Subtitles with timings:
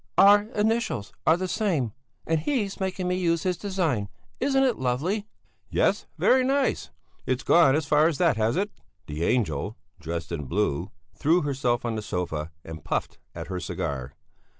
[0.17, 1.93] "Our initials are the same
[2.25, 4.09] and he's making me use his design.
[4.39, 5.27] Isn't it lovely?"
[5.69, 6.89] "Yes, very nice.
[7.27, 8.71] It's gone as far as that, has it?"
[9.05, 14.13] The angel, dressed in blue, threw herself on the sofa and puffed at her cigar.